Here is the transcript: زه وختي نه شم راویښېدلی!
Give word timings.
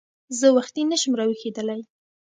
زه 0.39 0.47
وختي 0.57 0.81
نه 0.91 0.97
شم 1.01 1.13
راویښېدلی! 1.19 1.81